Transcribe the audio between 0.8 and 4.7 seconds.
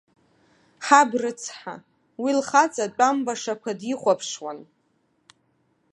Ҳаб рыцҳа, уи лхаҵа тәамбашақәа дихәаԥшуан.